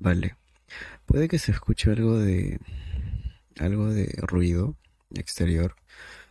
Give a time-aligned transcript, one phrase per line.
[0.00, 0.36] Vale.
[1.06, 2.60] Puede que se escuche algo de
[3.58, 4.76] algo de ruido
[5.14, 5.74] exterior.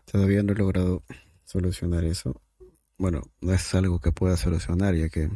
[0.10, 1.04] Todavía no he logrado
[1.46, 2.42] solucionar eso.
[2.98, 5.30] Bueno, no es algo que pueda solucionar ya que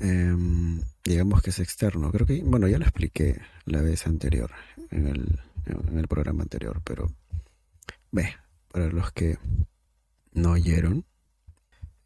[0.00, 2.12] em, digamos que es externo.
[2.12, 4.50] Creo que, bueno, ya lo expliqué la vez anterior,
[4.90, 7.10] en el, en el programa anterior, pero
[8.12, 8.36] ve,
[8.70, 9.38] para los que
[10.32, 11.04] no oyeron,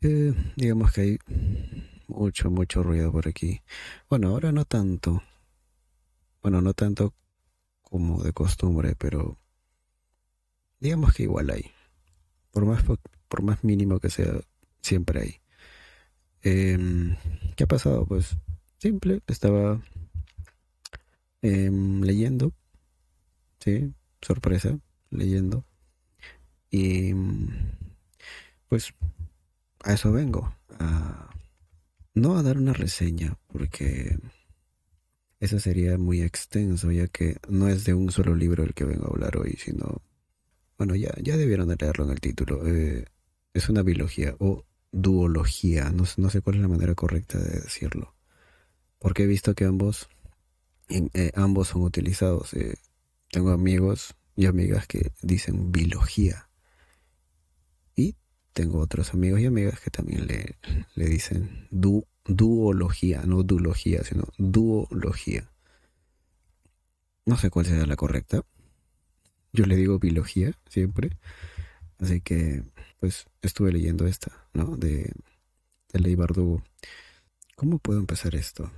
[0.02, 1.18] eh, digamos que hay
[2.10, 3.62] mucho, mucho ruido por aquí.
[4.08, 5.22] Bueno, ahora no tanto.
[6.42, 7.14] Bueno, no tanto
[7.82, 9.38] como de costumbre, pero
[10.80, 11.70] digamos que igual hay.
[12.50, 12.82] Por más,
[13.28, 14.40] por más mínimo que sea,
[14.82, 15.40] siempre hay.
[16.42, 17.16] Em,
[17.56, 18.06] ¿Qué ha pasado?
[18.06, 18.36] Pues
[18.78, 19.80] simple, estaba
[21.42, 22.52] em, leyendo,
[23.60, 23.92] sí,
[24.22, 24.78] sorpresa,
[25.10, 25.64] leyendo.
[26.70, 27.12] Y
[28.68, 28.94] pues
[29.82, 31.29] a eso vengo, a,
[32.14, 34.18] no a dar una reseña, porque
[35.38, 39.06] eso sería muy extenso, ya que no es de un solo libro el que vengo
[39.06, 40.02] a hablar hoy, sino,
[40.76, 42.66] bueno, ya, ya debieron de leerlo en el título.
[42.66, 43.06] Eh,
[43.54, 48.14] es una biología o duología, no, no, sé cuál es la manera correcta de decirlo,
[48.98, 50.08] porque he visto que ambos,
[50.88, 52.52] eh, ambos son utilizados.
[52.54, 52.76] Eh,
[53.30, 56.49] tengo amigos y amigas que dicen biología
[58.52, 60.56] tengo otros amigos y amigas que también le,
[60.94, 65.50] le dicen du, duología, no duología, sino duología.
[67.26, 68.44] No sé cuál sea la correcta.
[69.52, 71.18] Yo le digo biología siempre.
[71.98, 72.62] Así que,
[72.98, 74.76] pues, estuve leyendo esta, ¿no?
[74.76, 75.12] De,
[75.92, 76.62] de Ley Bardugo.
[77.56, 78.70] ¿Cómo puedo empezar esto?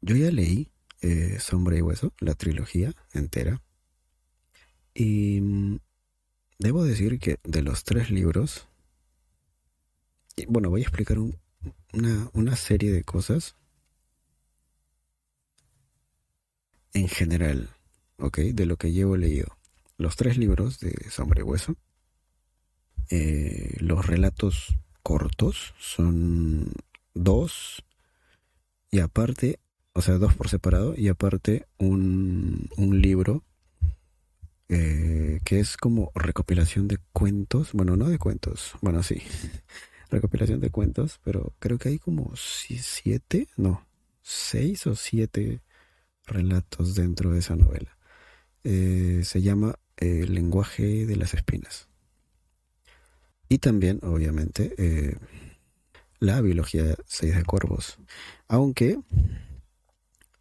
[0.00, 0.70] Yo ya leí
[1.02, 3.60] eh, Sombra y Hueso, la trilogía entera.
[4.94, 5.78] Y mm,
[6.58, 8.68] debo decir que de los tres libros,
[10.48, 11.18] bueno, voy a explicar
[11.92, 13.56] una, serie de cosas
[16.92, 17.70] en general,
[18.18, 18.38] ¿ok?
[18.38, 19.56] De lo que llevo leído.
[19.96, 21.76] Los tres libros de Sombra y Hueso,
[23.10, 26.72] eh, los relatos cortos son
[27.14, 27.84] dos
[28.90, 29.60] y aparte,
[29.92, 33.44] o sea, dos por separado y aparte un libro
[34.68, 39.22] eh, que es como recopilación de cuentos, bueno, no de cuentos, bueno, sí,
[40.10, 43.86] recopilación de cuentos, pero creo que hay como siete, no,
[44.22, 45.60] seis o siete
[46.26, 47.98] relatos dentro de esa novela.
[48.64, 51.88] Eh, se llama El lenguaje de las espinas.
[53.48, 55.18] Y también, obviamente, eh,
[56.18, 57.98] la biología seis de cuervos.
[58.48, 58.98] Aunque,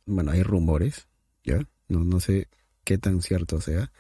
[0.06, 1.08] bueno, hay rumores,
[1.44, 1.60] ¿ya?
[1.90, 2.48] No, no sé
[2.84, 3.92] qué tan cierto sea,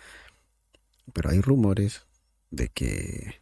[1.13, 2.05] pero hay rumores
[2.51, 3.41] de que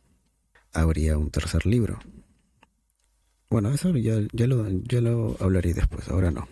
[0.73, 1.99] habría un tercer libro.
[3.49, 6.47] Bueno, eso ya, ya, lo, ya lo hablaré después, ahora no.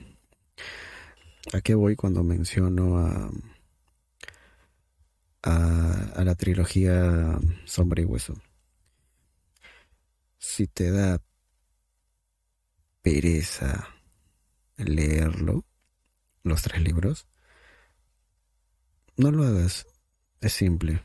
[1.54, 3.32] ¿A qué voy cuando menciono a,
[5.44, 8.36] a, la trilogía Sombra y Hueso?
[10.38, 11.22] Si te da
[13.02, 13.96] pereza
[14.76, 15.66] leerlo,
[16.44, 17.29] los tres libros,
[19.20, 19.86] no lo hagas.
[20.42, 21.04] Es simple.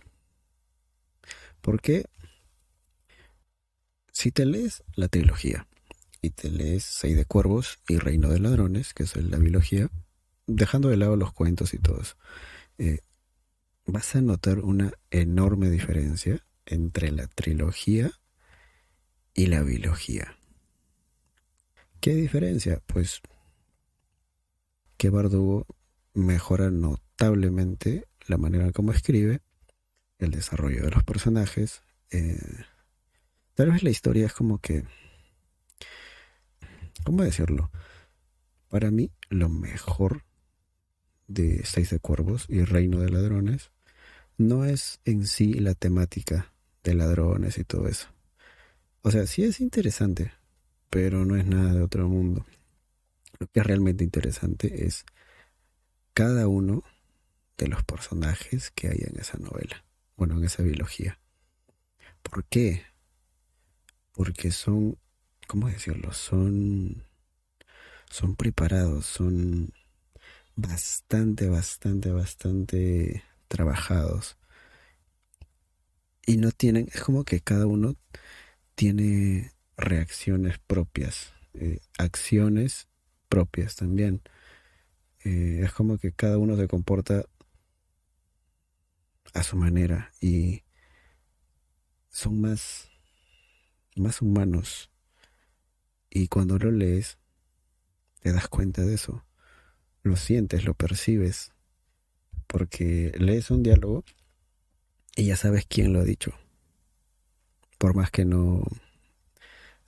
[1.61, 2.05] Porque
[4.13, 5.67] si te lees la trilogía
[6.23, 9.91] y te lees Seis de Cuervos y Reino de Ladrones, que es la biología,
[10.47, 12.17] dejando de lado los cuentos y todo eso,
[12.79, 13.01] eh,
[13.85, 18.13] vas a notar una enorme diferencia entre la trilogía
[19.35, 20.37] y la biología.
[22.01, 22.81] ¿Qué diferencia?
[22.87, 23.21] Pues
[24.97, 25.67] que Bardugo
[26.15, 26.71] mejora
[27.19, 29.41] notablemente la manera como escribe,
[30.19, 31.83] el desarrollo de los personajes.
[32.11, 32.39] Eh,
[33.55, 34.85] tal vez la historia es como que
[37.05, 37.71] ¿Cómo decirlo?
[38.71, 40.25] Para mí, lo mejor
[41.29, 43.73] de Seis de Cuervos y Reino de Ladrones
[44.39, 48.09] no es en sí la temática de ladrones y todo eso.
[49.03, 50.33] O sea, sí es interesante,
[50.89, 52.47] pero no es nada de otro mundo.
[53.39, 55.05] Lo que es realmente interesante es
[56.15, 56.84] cada uno
[57.59, 59.84] de los personajes que hay en esa novela,
[60.16, 61.21] bueno, en esa biología.
[62.22, 62.84] ¿Por qué?
[64.12, 64.98] Porque son
[65.47, 66.12] ¿cómo decirlo?
[66.12, 67.04] Son,
[68.10, 69.72] son preparados, son
[70.56, 74.36] bastante, bastante, bastante trabajados.
[76.27, 77.97] Y no tienen, es como que cada uno
[78.74, 82.89] tiene reacciones propias, eh, acciones
[83.28, 84.22] propias también.
[85.24, 87.24] Eh, es como que cada uno se comporta
[89.32, 90.62] a su manera y
[92.10, 92.88] son más,
[93.97, 94.91] más humanos
[96.10, 97.18] y cuando lo lees,
[98.21, 99.24] te das cuenta de eso.
[100.03, 101.53] lo sientes, lo percibes,
[102.47, 104.04] porque lees un diálogo
[105.16, 106.32] y ya sabes quién lo ha dicho.
[107.78, 108.62] Por más que no,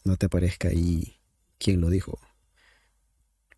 [0.04, 1.18] no te parezca ahí
[1.58, 2.18] quién lo dijo.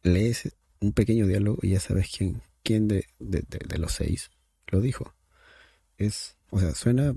[0.02, 4.30] Lees un pequeño diálogo y ya sabes quién, quién de, de, de los seis
[4.66, 5.14] lo dijo.
[5.98, 7.14] Es, o sea, suena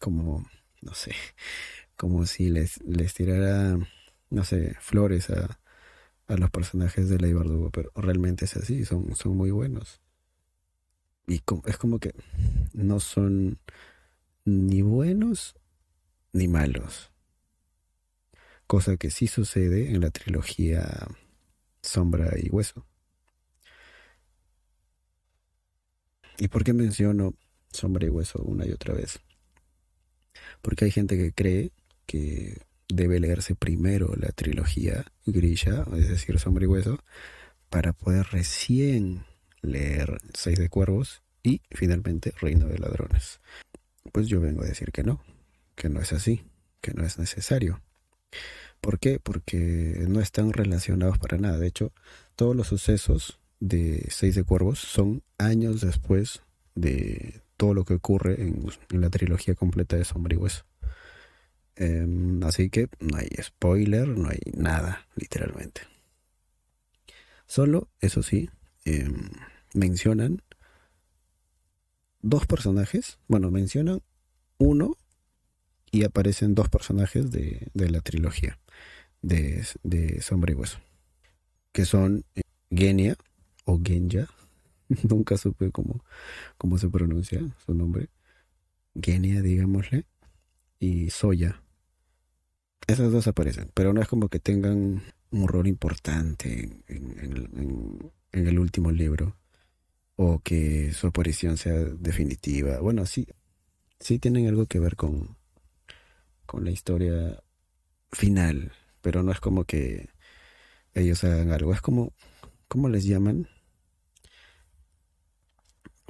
[0.00, 0.44] como,
[0.80, 1.14] no sé,
[1.96, 3.78] como si les, les tirara,
[4.30, 5.60] no sé, flores a,
[6.28, 7.34] a los personajes de Ley
[7.72, 10.00] pero realmente es así, son, son muy buenos.
[11.26, 12.14] Y es como que
[12.72, 13.58] no son
[14.44, 15.54] ni buenos
[16.32, 17.12] ni malos.
[18.66, 21.06] Cosa que sí sucede en la trilogía
[21.82, 22.86] Sombra y Hueso.
[26.38, 27.34] ¿Y por qué menciono
[27.72, 29.20] Sombra y Hueso una y otra vez?
[30.60, 31.72] Porque hay gente que cree
[32.06, 36.98] que debe leerse primero la trilogía Grisha, es decir, Sombra y Hueso,
[37.70, 39.24] para poder recién
[39.62, 43.40] leer Seis de Cuervos y finalmente Reino de Ladrones.
[44.12, 45.22] Pues yo vengo a decir que no,
[45.74, 46.44] que no es así,
[46.80, 47.80] que no es necesario.
[48.80, 49.20] ¿Por qué?
[49.20, 51.58] Porque no están relacionados para nada.
[51.58, 51.92] De hecho,
[52.34, 56.42] todos los sucesos de Seis de Cuervos son años después
[56.74, 60.64] de todo lo que ocurre en, la trilogía completa de Sombra y Hueso.
[61.76, 65.82] Em, así que no hay spoiler, no hay nada, literalmente.
[67.46, 68.50] Solo, eso sí,
[68.84, 69.30] em,
[69.74, 70.42] mencionan
[72.20, 73.20] dos personajes.
[73.28, 74.02] Bueno, mencionan
[74.58, 74.96] uno
[75.92, 78.58] y aparecen dos personajes de, la trilogía
[79.20, 80.80] de, de, Sombra y Hueso.
[81.70, 82.40] Que son eh,
[82.72, 83.16] Genia
[83.66, 84.26] o Genya.
[85.08, 86.04] Nunca supe cómo,
[86.58, 88.08] cómo se pronuncia su nombre.
[89.00, 90.06] Genia, digámosle.
[90.78, 91.62] Y Soya.
[92.86, 98.90] Esas dos aparecen, pero no es como que tengan un rol importante en, el último
[98.90, 99.36] libro
[100.16, 102.80] o que su aparición sea definitiva.
[102.80, 103.26] Bueno, sí,
[104.00, 105.36] sí tienen algo que ver con,
[106.44, 107.42] con la historia
[108.10, 110.08] final, pero no es como que
[110.94, 111.72] ellos hagan algo.
[111.72, 112.12] Es como,
[112.68, 113.48] ¿cómo les llaman?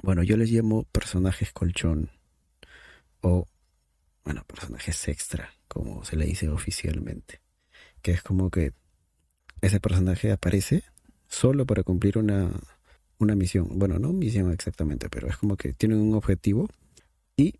[0.03, 2.11] Bueno, yo les llamo personajes colchón
[3.21, 3.47] o,
[4.25, 7.39] bueno, personajes extra como se le dice oficialmente.
[8.01, 8.73] Que es como que
[9.61, 10.83] ese personaje aparece
[11.29, 12.51] solo para cumplir una,
[13.17, 13.79] una misión.
[13.79, 16.67] Bueno, no misión exactamente, pero es como que tienen un objetivo
[17.37, 17.55] y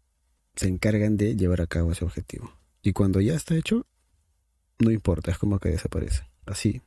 [0.53, 2.53] se encargan de llevar a cabo ese objetivo.
[2.81, 3.87] Y cuando ya está hecho,
[4.79, 6.23] no importa, es como que desaparece.
[6.45, 6.81] Así,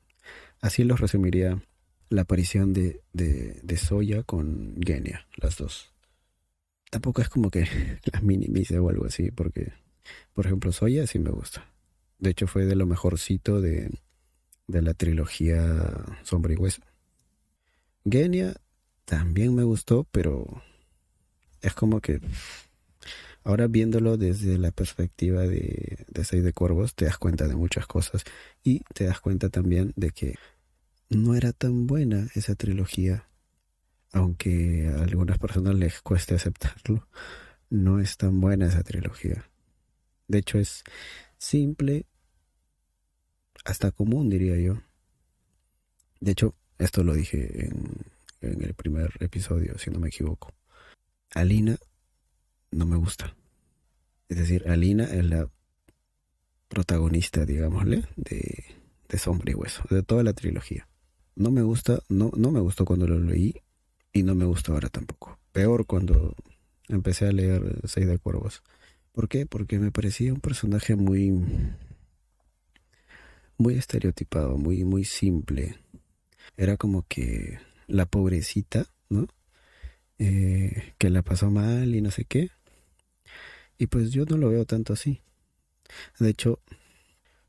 [0.60, 1.62] así los resumiría
[2.08, 5.92] la aparición de, de, de Soya con Genia, las dos.
[6.90, 7.66] Tampoco es como que
[8.12, 9.72] las minimice o algo así, porque
[10.32, 11.66] por ejemplo, Soya sí me gusta.
[12.18, 13.90] De hecho, fue de lo mejorcito de,
[14.66, 16.82] de la trilogía Sombra y Hueso.
[18.04, 18.54] Genia
[19.04, 20.62] también me gustó, pero
[21.60, 22.20] es como que
[23.44, 27.86] ahora viéndolo desde la perspectiva de, de Seis de Cuervos, te das cuenta de muchas
[27.86, 28.24] cosas
[28.62, 30.36] y te das cuenta también de que
[31.08, 33.28] no era tan buena esa trilogía,
[34.12, 37.06] aunque a algunas personas les cueste aceptarlo,
[37.70, 39.48] no es tan buena esa trilogía.
[40.28, 40.84] De hecho, es
[41.38, 42.06] simple,
[43.64, 44.82] hasta común, diría yo.
[46.20, 50.54] De hecho, esto lo dije en, el primer episodio, si no me equivoco.
[51.34, 51.76] Alina
[52.70, 53.34] no me gusta.
[54.28, 55.48] Es decir, Alina es la
[56.68, 58.64] protagonista, digámosle, de,
[59.08, 60.86] de Sombra y Hueso, de toda la trilogía.
[61.37, 63.55] No me gusta, no, no me gustó cuando lo leí
[64.12, 65.38] y no me gusta ahora tampoco.
[65.52, 66.35] Peor cuando
[66.88, 68.62] empecé a leer Seis de Cuervos.
[69.12, 69.45] ¿Por qué?
[69.45, 71.31] Porque me parecía un personaje muy
[73.59, 75.76] muy estereotipado, muy muy simple.
[76.57, 79.28] Era como que la pobrecita, ¿no?
[80.19, 82.50] Eh, que la pasó mal y no sé qué.
[83.76, 85.21] Y pues yo no lo veo tanto así.
[86.19, 86.61] De hecho,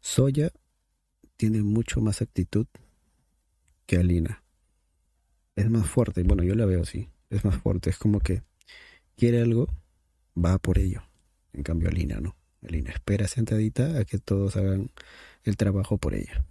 [0.02, 0.52] Soya
[1.38, 2.68] tiene mucho más actitud
[3.88, 4.44] que Alina.
[5.56, 7.10] Es más fuerte, bueno, yo la veo así.
[7.32, 8.44] Es más fuerte, es como que
[9.16, 9.68] quiere algo,
[10.38, 11.02] va por ello.
[11.54, 12.36] En cambio, Alina no.
[12.62, 14.92] Alina espera sentadita a que todos hagan
[15.44, 16.46] el trabajo por ella.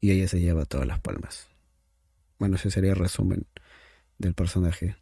[0.00, 1.48] Y ella se lleva todas las palmas.
[2.38, 3.46] Bueno, ese sería el resumen
[4.18, 4.96] del personaje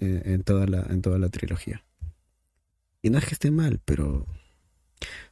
[0.00, 1.82] eh, en, toda la, en toda la trilogía.
[3.02, 4.26] Y no es que esté mal, pero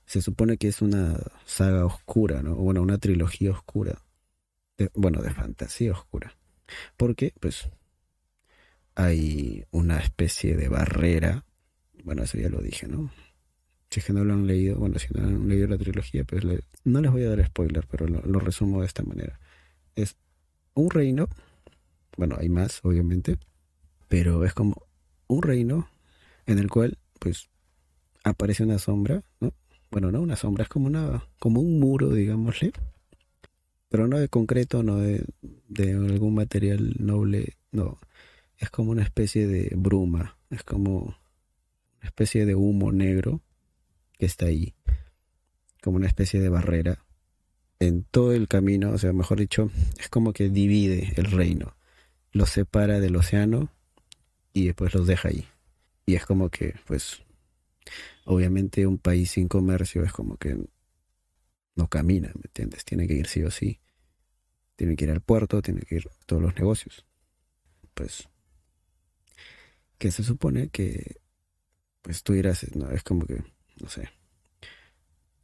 [0.06, 2.54] se supone que es una saga oscura, ¿no?
[2.54, 3.98] Bueno, una trilogía oscura.
[4.94, 6.36] Bueno, de fantasía oscura.
[6.96, 7.68] Porque, pues,
[8.94, 11.44] hay una especie de barrera
[12.04, 13.10] bueno, eso ya lo dije, ¿no?
[13.90, 16.44] Si es que no lo han leído, bueno, si no han leído la trilogía, pues
[16.84, 19.40] no les voy a dar spoiler, pero lo, resumo de esta manera.
[19.96, 20.16] Es
[20.74, 21.28] un reino
[22.16, 23.38] Bueno, hay más, obviamente,
[24.08, 24.86] pero es como
[25.28, 25.88] un reino
[26.46, 27.48] en el cual, pues,
[28.22, 29.54] aparece una sombra, ¿no?
[29.90, 32.72] Bueno, no una sombra, es como una, como un muro, digámosle,
[33.94, 35.24] pero no de concreto, no de,
[35.68, 38.00] de algún material noble, no,
[38.58, 41.16] es como una especie de bruma, es como
[42.00, 43.40] una especie de humo negro
[44.18, 44.74] que está ahí,
[45.80, 47.04] como una especie de barrera
[47.78, 49.70] en todo el camino, o sea, mejor dicho,
[50.00, 51.76] es como que divide el reino,
[52.32, 53.70] lo separa del océano
[54.52, 55.46] y después los deja ahí.
[56.04, 57.22] Y es como que, pues,
[58.24, 60.58] obviamente un país sin comercio es como que
[61.76, 62.84] no camina, ¿me entiendes?
[62.84, 63.78] Tiene que ir sí o sí.
[64.76, 67.06] Tiene que ir al puerto, tiene que ir a todos los negocios.
[67.94, 68.28] Pues,
[69.98, 71.20] que se supone que,
[72.02, 73.42] pues tú irás, no, es como que,
[73.80, 74.10] no sé,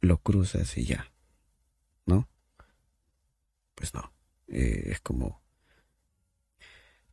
[0.01, 1.11] lo cruzas y ya,
[2.05, 2.29] ¿no?
[3.73, 4.13] Pues no,
[4.49, 5.41] eh, es como,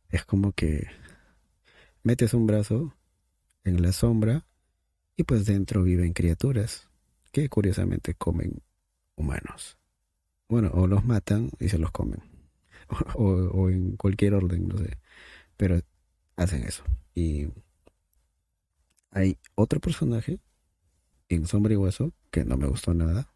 [0.09, 0.87] es como que
[2.03, 2.95] metes un brazo
[3.63, 4.45] en la sombra
[5.15, 6.87] y pues dentro viven criaturas
[7.31, 8.61] que curiosamente comen
[9.15, 9.78] humanos.
[10.49, 12.21] Bueno, o los matan y se los comen.
[13.15, 14.97] O, en cualquier orden, no sé.
[15.57, 15.79] Pero
[16.35, 16.83] hacen eso.
[17.13, 17.47] Y
[19.11, 20.39] hay otro personaje
[21.29, 23.31] en Sombra y Hueso que no me gustó nada.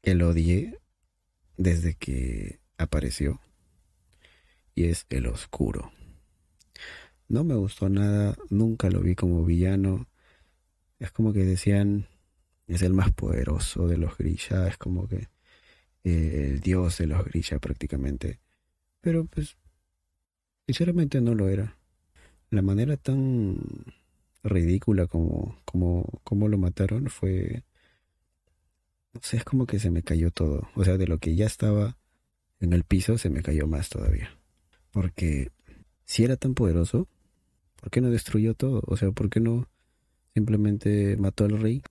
[0.00, 0.80] Que lo odié
[1.58, 3.40] desde que apareció.
[4.74, 5.92] Y es el oscuro.
[7.28, 10.08] No me gustó nada, nunca lo vi como villano.
[10.98, 12.06] Es como que decían,
[12.68, 15.28] es el más poderoso de los Grisha, es como que
[16.04, 18.38] el dios de los Grisha prácticamente.
[19.00, 19.56] Pero pues,
[20.66, 21.76] sinceramente no lo era.
[22.50, 23.58] La manera tan
[24.42, 27.64] ridícula como, como, como lo mataron fue...
[29.12, 30.68] No sé, es como que se me cayó todo.
[30.74, 31.96] O sea, de lo que ya estaba
[32.60, 34.36] en el piso, se me cayó más todavía.
[34.90, 35.50] Porque
[36.04, 37.08] si era tan poderoso,
[37.76, 38.82] ¿por qué no destruyó todo?
[38.86, 39.68] O sea, ¿por qué no
[40.34, 41.82] simplemente mató al rey?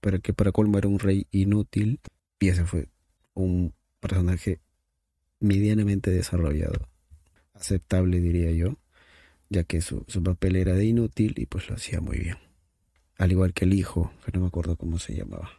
[0.00, 2.00] Para que para colmo era un rey inútil.
[2.40, 2.88] Y ese fue
[3.36, 4.60] un personaje
[5.40, 6.88] medianamente desarrollado.
[7.54, 8.76] Aceptable, diría yo.
[9.48, 12.36] Ya que su, su papel era de inútil y pues lo hacía muy bien.
[13.16, 15.50] Al igual que el hijo, que no me acuerdo cómo se llamaba.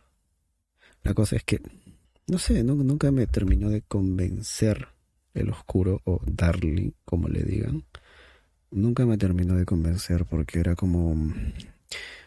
[1.03, 1.61] La cosa es que,
[2.27, 4.89] no sé, nunca me terminó de convencer
[5.33, 7.85] el oscuro o Darling, como le digan,
[8.71, 11.33] nunca me terminó de convencer porque era como,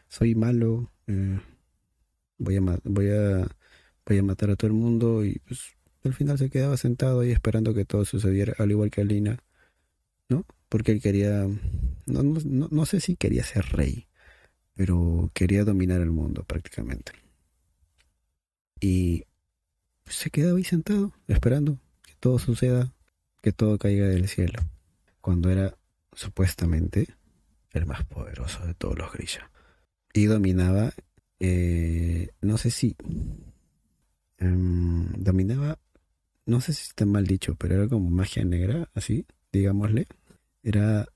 [0.09, 1.39] soy malo, eh,
[2.39, 3.49] voy, a, voy, a,
[4.07, 7.31] voy a matar a todo el mundo y pues al final se quedaba sentado ahí
[7.31, 9.39] esperando que todo sucediera, al igual que Alina,
[10.29, 10.47] ¿no?
[10.69, 11.47] Porque él quería,
[12.07, 14.07] no, no, no sé si quería ser rey,
[14.75, 17.13] pero quería dominar el mundo prácticamente.
[18.81, 19.25] Y
[20.07, 22.93] se quedaba ahí sentado, esperando que todo suceda
[23.43, 24.61] que todo caiga del cielo,
[25.21, 25.77] cuando era
[26.13, 27.09] supuestamente
[27.73, 29.45] el más poderoso de todos los grillos.
[30.13, 30.93] Y dominaba,
[31.39, 32.97] eh, no sé si,
[34.41, 35.79] em, dominaba,
[36.47, 40.07] no sé si está mal dicho, pero era como magia negra, así, digámosle.
[40.63, 41.07] Era,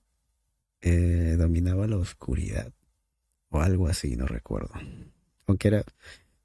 [0.80, 2.72] eh, dominaba la oscuridad,
[3.48, 4.70] o algo así, no recuerdo.
[5.46, 5.84] Aunque era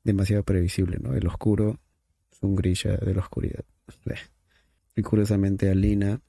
[0.03, 1.13] demasiado previsible, ¿no?
[1.13, 1.79] El oscuro
[2.31, 3.65] es un grilla de la oscuridad.
[4.95, 6.21] Y curiosamente Alina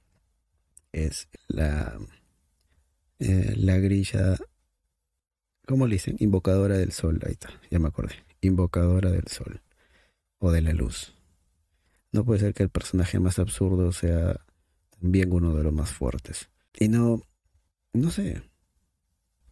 [0.92, 1.98] es la,
[3.20, 4.36] eh, la grilla,
[5.66, 6.16] ¿cómo le dicen?
[6.18, 8.14] Invocadora del sol, ahí está, ya me acordé.
[8.40, 9.60] Invocadora del sol
[10.40, 11.14] o de la luz.
[12.10, 14.44] No puede ser que el personaje más absurdo sea
[14.98, 16.50] también uno de los más fuertes.
[16.78, 17.22] Y no,
[17.92, 18.42] no sé,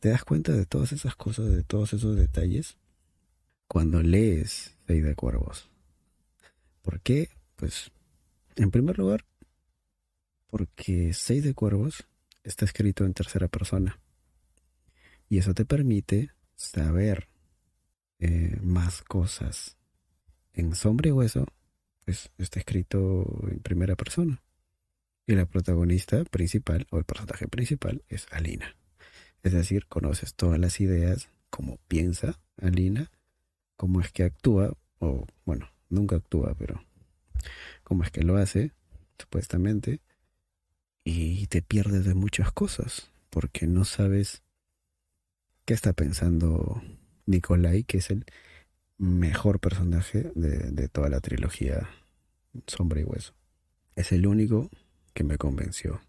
[0.01, 2.77] ¿te das cuenta de todas esas cosas, de todos esos detalles?
[3.69, 5.69] Cuando lees Seis de Cuervos.
[6.83, 7.31] ¿Por qué?
[7.57, 7.93] Pues
[8.57, 9.25] en primer lugar,
[10.49, 12.07] porque Seis de Cuervos
[12.43, 14.01] está escrito en tercera persona.
[15.29, 17.29] Y eso te permite saber
[18.19, 19.78] eh, más cosas.
[20.59, 21.47] En Sombra y Hueso,
[22.05, 24.43] pues está escrito en primera persona.
[25.25, 28.75] Y la protagonista principal, o el personaje principal, es Alina.
[29.45, 33.13] Es decir, conoces todas las ideas, cómo piensa Alina,
[33.77, 36.83] cómo es que actúa, o bueno, nunca actúa, pero
[37.85, 38.73] cómo es que lo hace,
[39.17, 40.01] supuestamente,
[41.05, 44.43] y te pierdes de muchas cosas, porque no sabes
[45.65, 46.83] qué está pensando
[47.27, 48.27] Nikolai, que es el
[48.99, 51.89] mejor personaje de, toda la trilogía
[52.67, 53.33] Sombra y Hueso.
[53.95, 54.71] Es el único
[55.15, 56.01] que me convenció.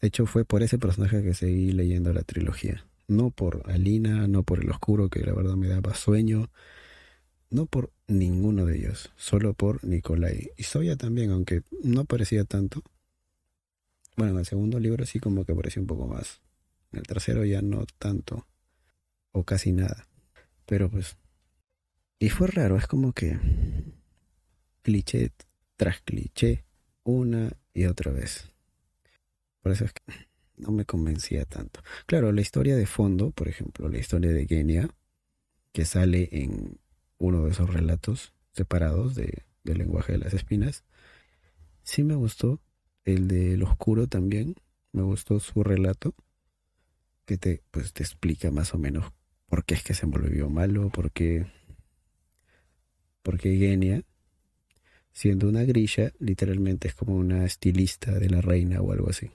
[0.00, 2.86] De hecho, fue por ese personaje que seguí leyendo la trilogía.
[3.08, 6.50] No por Alina, no por el oscuro, que la verdad me daba sueño,
[7.50, 10.50] no por ninguno de ellos, solo por Nikolai.
[10.56, 12.82] Y Soya también, aunque no parecía tanto,
[14.16, 16.40] Bueno, en el segundo libro sí como que apareció un poco más.
[16.92, 18.46] En el tercero ya no tanto.
[19.32, 20.06] O casi nada.
[20.66, 21.16] Pero pues...
[22.18, 23.38] Y fue raro, es como que...
[24.82, 25.32] Cliché
[25.76, 26.64] tras cliché.
[27.02, 28.50] Una y otra vez.
[29.60, 30.02] Por eso es que
[30.56, 31.80] no me convencía tanto.
[32.06, 34.88] Claro, la historia de fondo, por ejemplo, la historia de Genia,
[35.72, 36.78] que sale en
[37.18, 40.84] uno de esos relatos separados de, del lenguaje de las espinas,
[41.82, 42.60] sí me gustó.
[43.04, 44.54] El del oscuro también,
[44.92, 46.14] me gustó su relato,
[47.26, 49.12] que te, pues, te explica más o menos
[49.46, 51.46] por qué es que se volvió malo, por qué,
[53.24, 54.04] por qué Genia,
[55.12, 59.32] siendo una grilla, literalmente es como una estilista de la reina o algo así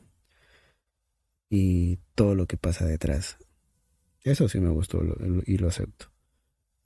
[1.50, 3.38] y todo lo que pasa detrás.
[4.24, 5.02] Eso sí me gustó
[5.46, 6.12] y lo acepto,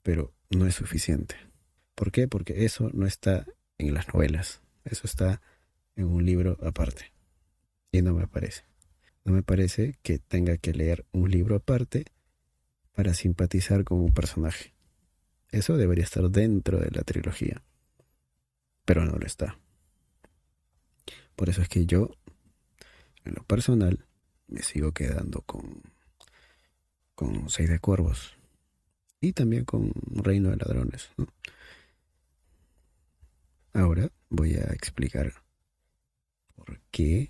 [0.02, 1.36] pero no es suficiente.
[1.94, 2.26] ¿Por qué?
[2.26, 3.46] Porque eso no está
[3.78, 5.40] en las novelas, eso está
[5.96, 7.12] en un libro aparte.
[7.92, 8.64] Y no me parece.
[9.24, 12.04] No me parece que tenga que leer un libro aparte
[12.92, 14.73] para simpatizar con un personaje.
[15.54, 17.62] Eso debería estar dentro de la trilogía,
[18.84, 19.56] pero no lo está.
[21.36, 22.10] Por eso es que yo,
[23.24, 24.04] en lo personal,
[24.48, 25.80] me sigo quedando con,
[27.14, 28.36] con Seis de Cuervos
[29.20, 31.10] y también con Reino de Ladrones.
[33.74, 35.34] Ahora voy a explicar
[36.56, 37.28] por qué,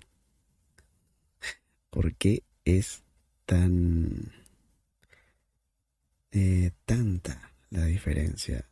[1.91, 3.03] por qué es
[3.45, 4.31] tan
[6.31, 8.69] eh, tanta la diferencia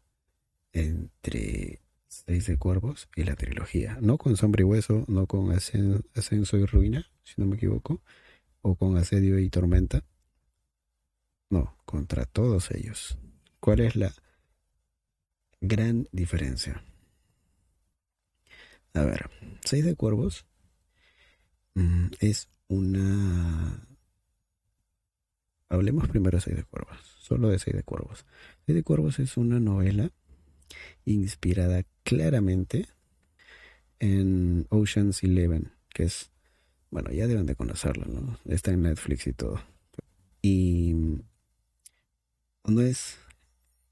[0.71, 3.97] entre Seis de Cuervos y la trilogía.
[4.01, 8.01] No con Sombra y Hueso, no con Ascenso y Ruina, si no me equivoco,
[8.61, 10.03] o con asedio y tormenta.
[11.49, 13.17] No, contra todos ellos.
[13.59, 14.13] ¿Cuál es la
[15.61, 16.83] gran diferencia?
[18.93, 19.29] A ver,
[19.63, 20.45] Seis de Cuervos
[21.75, 23.87] mm, es una...
[25.69, 28.25] Hablemos primero de Seis de Cuervos, solo de Seis de Cuervos.
[28.65, 30.11] Seis de Cuervos es una novela
[31.05, 32.87] inspirada claramente
[33.99, 36.29] en Ocean's Eleven, que es
[36.91, 38.37] bueno, ya deben de conocerlo, ¿no?
[38.45, 39.59] Está en Netflix y todo.
[40.43, 40.93] Y
[42.65, 43.17] no es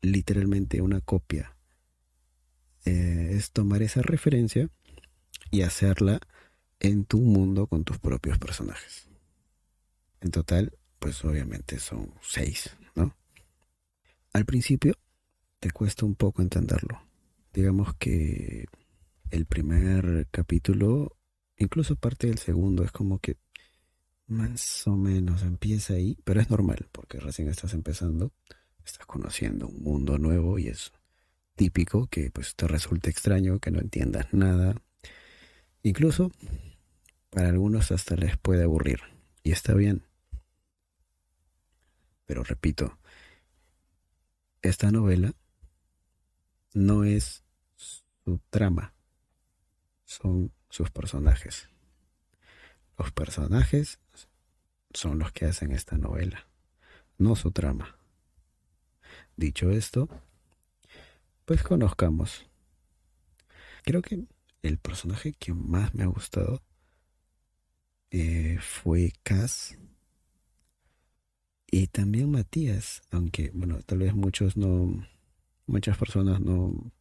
[0.01, 1.55] literalmente una copia.
[2.85, 4.69] Eh, es tomar esa referencia
[5.49, 6.19] y hacerla
[6.79, 9.07] en tu mundo con tus propios personajes.
[10.19, 12.75] En total, pues obviamente son seis.
[14.33, 14.93] Al principio
[15.59, 17.01] te cuesta un poco entenderlo.
[17.53, 18.65] Digamos que
[19.29, 21.17] el primer capítulo
[21.57, 23.37] incluso parte del segundo es como que
[24.27, 28.31] más o menos empieza ahí, pero es normal porque recién estás empezando,
[28.85, 30.93] estás conociendo un mundo nuevo y es
[31.55, 34.81] típico que pues te resulte extraño, que no entiendas nada.
[35.83, 36.31] Incluso
[37.29, 39.01] para algunos hasta les puede aburrir
[39.43, 40.03] y está bien.
[42.25, 42.97] Pero repito,
[44.61, 45.33] esta novela
[46.73, 47.43] no es
[47.75, 48.93] su trama,
[50.05, 51.69] son sus personajes.
[52.97, 53.99] Los personajes
[54.93, 56.47] son los que hacen esta novela,
[57.17, 57.97] no su trama.
[59.35, 60.07] Dicho esto,
[61.45, 62.45] pues conozcamos.
[63.83, 64.25] Creo que
[64.61, 66.61] el personaje que más me ha gustado
[68.11, 69.77] eh, fue Cass
[71.71, 75.07] y también Matías, aunque bueno, tal vez muchos no,
[75.65, 76.91] muchas personas no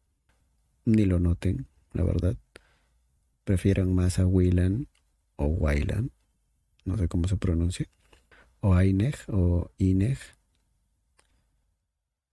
[0.85, 2.37] ni lo noten, la verdad
[3.43, 4.87] prefieran más a Willan
[5.35, 6.11] o Wayland,
[6.85, 7.87] no sé cómo se pronuncia,
[8.61, 10.17] o Aineg o Ineg.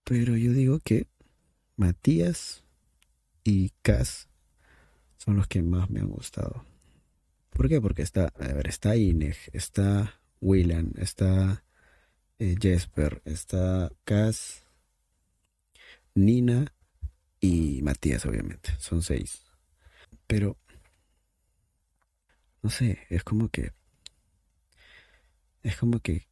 [0.03, 1.07] Pero yo digo que
[1.75, 2.63] Matías
[3.43, 4.27] y Cass
[5.17, 6.65] son los que más me han gustado.
[7.49, 7.81] ¿Por qué?
[7.81, 11.63] Porque está, a ver, está Ineg, está Willan, está
[12.39, 14.63] eh, Jesper, está Cass,
[16.15, 16.73] Nina
[17.39, 18.71] y Matías, obviamente.
[18.79, 19.43] Son seis.
[20.27, 20.57] Pero
[22.61, 23.71] no sé, es como que,
[25.63, 26.27] es como que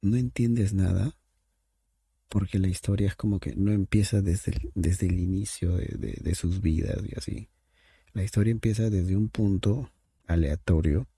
[0.00, 1.16] no entiendes nada
[2.28, 6.34] porque la historia es como que no empieza desde el, desde el inicio de, de,
[6.34, 7.48] sus vidas y así.
[8.12, 9.90] La historia empieza desde un punto
[10.26, 11.08] aleatorio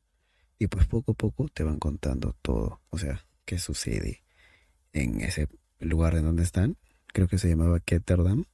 [0.61, 2.83] y pues poco a poco te van contando todo.
[2.91, 4.23] O sea, qué sucede
[4.93, 6.77] en ese lugar en donde están.
[7.07, 8.45] Creo que se llamaba Ketterdam.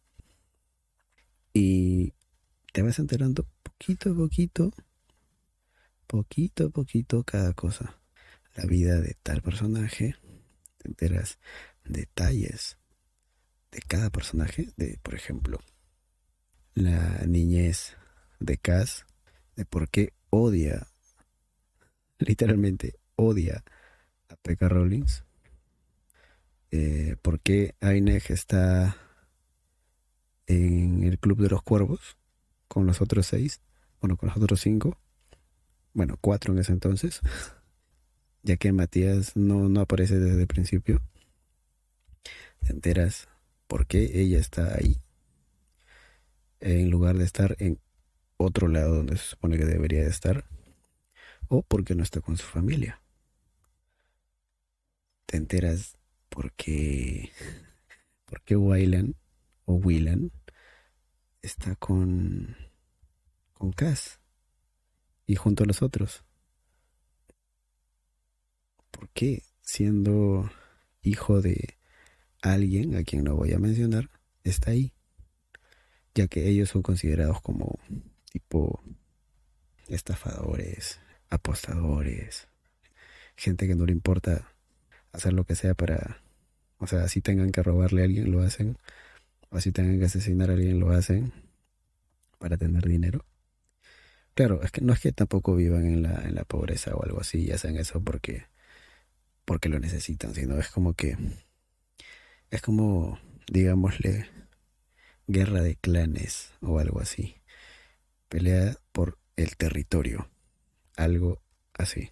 [1.53, 2.15] Y
[2.73, 4.73] te vas enterando poquito a poquito,
[6.07, 7.99] poquito a poquito cada cosa.
[8.55, 10.15] La vida de tal personaje,
[10.79, 11.41] te enteras
[11.85, 12.79] detalles
[13.73, 15.59] de cada personaje, de por ejemplo,
[16.75, 17.97] la niñez
[18.39, 19.07] de Cass,
[19.57, 20.87] de por qué odia,
[22.19, 23.65] literalmente odia
[24.29, 24.69] a P.K.
[24.69, 25.25] Rawlings.
[26.71, 28.97] Eh, ¿Por está
[30.47, 32.17] en el Club de los Cuervos
[32.69, 33.61] con los otros seis?
[34.01, 34.99] Bueno, con los otros cinco.
[35.93, 37.21] Bueno, cuatro en ese entonces.
[38.43, 41.01] ya que Matías no, no aparece desde el principio.
[42.61, 43.29] Te enteras
[43.67, 45.01] por qué ella está ahí.
[46.61, 47.79] En lugar de estar en
[48.37, 50.45] otro lado donde se supone que debería de estar.
[51.49, 53.01] O porque no está con su familia.
[55.27, 55.97] Te enteras
[56.29, 57.33] por qué,
[58.25, 59.15] por qué Wylan
[59.65, 60.31] o Willan
[61.43, 62.57] está con,
[63.55, 64.21] con Cass
[65.27, 66.25] y junto a los otros.
[68.91, 70.51] ¿Por qué siendo
[71.03, 71.77] hijo de
[72.41, 74.11] alguien a quien no voy a mencionar
[74.45, 74.93] está ahí?
[76.15, 77.79] Ya que ellos son considerados como
[78.31, 78.83] tipo
[79.89, 80.99] estafadores,
[81.37, 82.49] apostadores,
[83.37, 84.53] gente que no le importa
[85.13, 86.21] hacer lo que sea para,
[86.79, 88.79] o sea, si tengan que robarle a alguien, lo hacen,
[89.51, 91.33] o si tengan que asesinar a alguien, lo hacen
[92.39, 93.25] para tener dinero.
[94.35, 97.21] Claro, es que no es que tampoco vivan en la, en la pobreza o algo
[97.21, 98.47] así y hacen eso porque,
[99.45, 101.17] porque lo necesitan, sino es como que,
[102.51, 103.19] es como,
[103.51, 104.29] digámosle,
[105.27, 107.37] guerra de clanes o algo así
[108.29, 110.29] pelea por el territorio,
[110.97, 111.43] algo
[111.75, 112.11] así.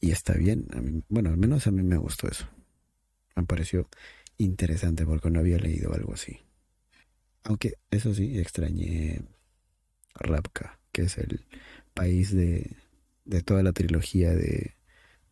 [0.00, 0.66] Y está bien,
[1.08, 2.46] bueno, al menos a mí me gustó eso.
[3.36, 3.88] Me pareció
[4.38, 6.40] interesante porque no había leído algo así.
[7.44, 9.22] Aunque eso sí, extrañé
[10.14, 11.46] Rapka, que es el
[11.94, 12.76] país de,
[13.24, 14.76] de toda la trilogía de,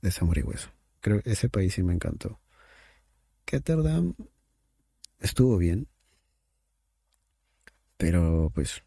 [0.02, 0.70] de Samurai Hueso.
[1.00, 2.40] Creo que ese país sí me encantó.
[3.44, 4.14] Ketterdam
[5.20, 5.88] estuvo bien,
[7.96, 8.82] pero pues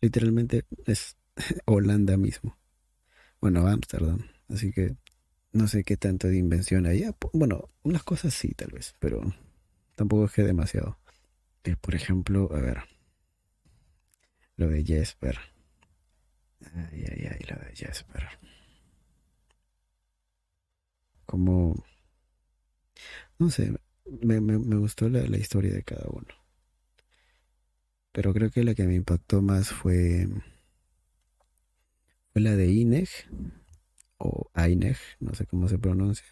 [0.00, 1.16] Literalmente es
[1.66, 2.56] Holanda mismo.
[3.40, 4.26] Bueno, Ámsterdam.
[4.48, 4.96] Así que
[5.52, 7.04] no sé qué tanto de invención hay.
[7.32, 9.22] Bueno, unas cosas sí, tal vez, pero
[9.96, 10.98] tampoco es que demasiado.
[11.64, 12.78] Eh, por ejemplo, a ver,
[14.56, 15.38] lo de Jesper.
[16.74, 18.28] Ay, ay, ay, lo de Jesper.
[21.26, 21.74] Como,
[23.38, 23.72] no sé,
[24.22, 26.28] me, me, me gustó la, la historia de cada uno.
[28.12, 30.28] Pero creo que la que me impactó más fue,
[32.32, 33.08] fue la de Ineg,
[34.18, 36.26] o Aineg, no sé cómo se pronuncia.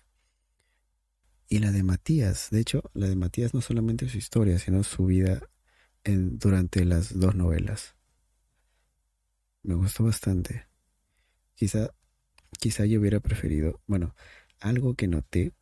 [1.48, 2.50] Y la de Matías.
[2.50, 5.40] De hecho, la de Matías no solamente su historia, sino su vida
[6.04, 7.96] en, durante las dos novelas.
[9.62, 10.66] Me gustó bastante.
[11.54, 11.94] Quizá,
[12.60, 14.14] quizá yo hubiera preferido, bueno,
[14.60, 15.52] algo que noté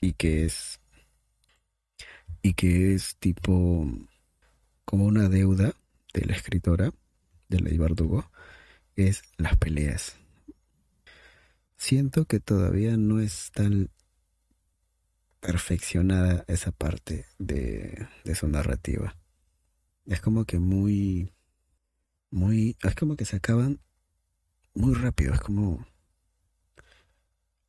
[0.00, 0.80] y que es
[2.42, 3.86] y que es tipo
[4.84, 5.74] como una deuda
[6.14, 6.92] de la escritora,
[7.48, 8.30] de Ley Bardugo,
[8.96, 10.16] es las peleas.
[11.76, 13.90] Siento que todavía no es tan
[15.40, 19.16] perfeccionada esa parte de, de su narrativa.
[20.06, 21.32] Es como que muy,
[22.30, 23.80] muy, es como que se acaban
[24.74, 25.86] muy rápido, es como,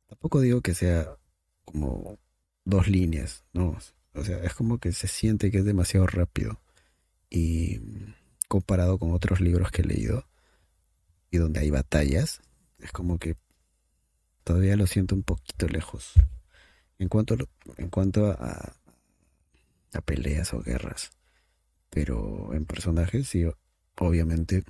[0.06, 1.16] tampoco digo que sea
[1.64, 2.18] como
[2.64, 3.78] dos líneas, no,
[4.14, 6.60] o sea, es como que se siente que es demasiado rápido
[7.30, 7.80] y
[8.46, 10.26] comparado con otros libros que he leído
[11.30, 12.40] y donde hay batallas,
[12.78, 13.36] es como que
[14.44, 16.14] todavía lo siento un poquito lejos.
[16.98, 17.36] En cuanto,
[17.76, 18.76] en cuanto a,
[19.92, 21.10] a peleas o guerras,
[21.90, 23.44] pero en personajes sí,
[23.96, 24.64] obviamente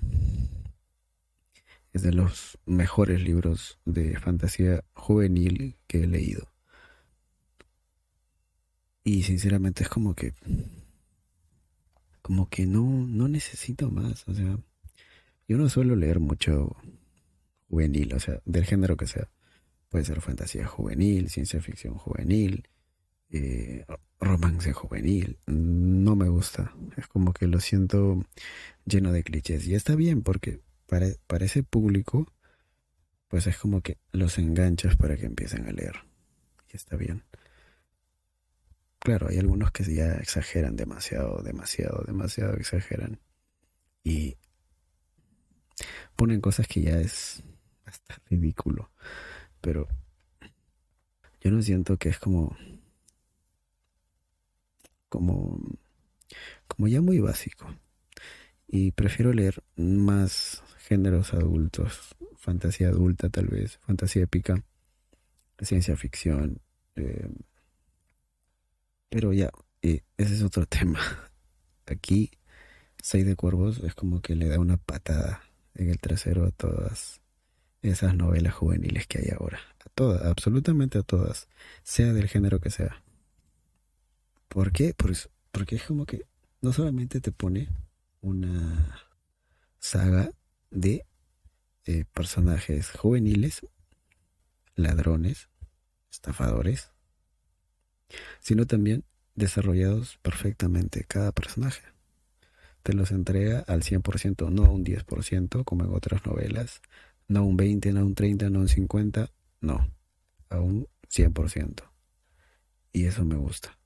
[1.92, 6.52] es de los mejores libros de fantasía juvenil que he leído.
[9.04, 10.34] Y sinceramente es como que
[12.28, 14.28] como que no, no necesito más.
[14.28, 14.58] O sea,
[15.48, 16.76] yo no suelo leer mucho
[17.68, 19.30] juvenil, o sea, del género que sea.
[19.88, 22.68] Puede ser fantasía juvenil, ciencia ficción juvenil,
[23.30, 23.86] eh,
[24.20, 25.38] romance juvenil.
[25.46, 26.74] No me gusta.
[26.98, 28.22] Es como que lo siento
[28.84, 29.66] lleno de clichés.
[29.66, 32.30] Y está bien porque para, para ese público,
[33.28, 35.94] pues es como que los enganchas para que empiecen a leer.
[36.70, 37.24] Y está bien.
[38.98, 43.20] Claro, hay algunos que ya exageran demasiado, demasiado, demasiado exageran.
[44.04, 44.36] Y
[46.16, 47.42] ponen cosas que ya es
[47.84, 48.90] hasta ridículo.
[49.60, 49.88] Pero
[51.40, 52.56] yo no siento que es como
[55.08, 55.58] como
[56.66, 57.74] como ya muy básico.
[58.66, 64.62] Y prefiero leer más géneros adultos, fantasía adulta tal vez, fantasía épica,
[65.58, 66.60] ciencia ficción,
[66.96, 67.30] eh,
[69.08, 69.50] pero ya,
[69.82, 71.00] eh, ese es otro tema.
[71.86, 72.30] Aquí,
[73.02, 75.42] Seis de Cuervos es como que le da una patada
[75.78, 77.20] en el trasero a todas
[77.82, 79.60] esas novelas juveniles que hay ahora.
[79.84, 81.48] A todas, absolutamente a todas,
[81.82, 83.02] sea del género que sea.
[84.48, 84.94] ¿Por qué?
[84.94, 86.26] Porque es como que
[86.60, 87.68] no solamente te pone
[88.20, 89.02] una
[89.78, 90.30] saga
[90.70, 91.06] de
[91.86, 93.62] eh, personajes juveniles,
[94.74, 95.48] ladrones,
[96.10, 96.90] estafadores,
[98.40, 101.82] sino también desarrollados perfectamente cada personaje.
[102.82, 106.80] Te los entrega al 100%, no a un 10% como en otras novelas,
[107.26, 109.90] no a un 20, no a un 30, no a un 50, no,
[110.48, 111.82] a un 100%.
[112.92, 113.78] Y eso me gusta.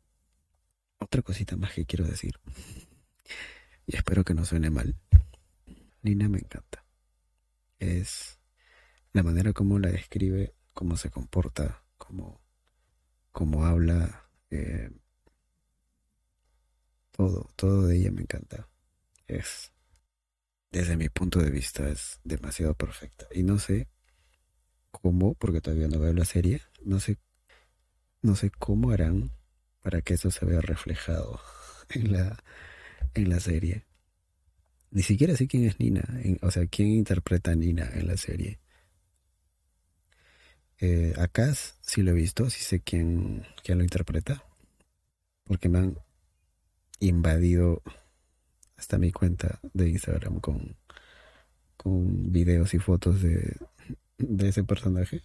[0.98, 2.38] Otra cosita más que quiero decir,
[3.86, 4.94] y espero que no suene mal,
[6.02, 6.84] Nina me encanta.
[7.78, 8.38] Es
[9.12, 12.40] la manera como la describe, cómo se comporta, cómo,
[13.30, 14.90] cómo habla, eh,
[17.10, 18.68] todo, todo de ella me encanta.
[19.26, 19.72] Es,
[20.70, 23.26] desde mi punto de vista, es demasiado perfecta.
[23.32, 23.88] Y no sé
[24.90, 27.18] cómo, porque todavía no veo la serie, no sé,
[28.20, 29.32] no sé cómo harán
[29.80, 31.40] para que eso se vea reflejado
[31.90, 32.42] en la,
[33.14, 33.84] en la serie.
[34.90, 36.04] Ni siquiera sé quién es Nina,
[36.42, 38.60] o sea, quién interpreta a Nina en la serie.
[40.78, 44.44] Eh, acá sí lo he visto, sí sé quién, quién lo interpreta,
[45.44, 45.98] porque me han
[47.00, 47.82] invadido
[48.76, 50.76] hasta mi cuenta de Instagram con,
[51.76, 53.56] con videos y fotos de,
[54.18, 55.22] de ese personaje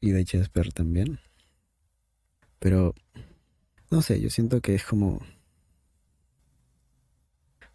[0.00, 1.18] y de Chesper también.
[2.58, 2.94] Pero,
[3.90, 5.20] no sé, yo siento que es como...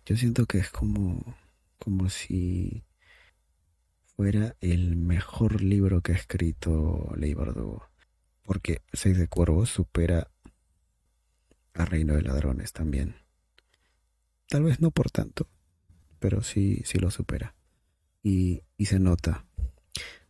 [0.05, 1.37] Yo siento que es como,
[1.77, 2.83] como si
[4.15, 7.87] fuera el mejor libro que ha escrito Ley Bardugo.
[8.43, 10.29] Porque Seis de Cuervos supera
[11.73, 13.20] a Reino de Ladrones también.
[14.51, 15.47] Tal vez no por tanto,
[16.19, 17.55] pero sí, sí lo supera.
[18.21, 19.45] Y, y se nota,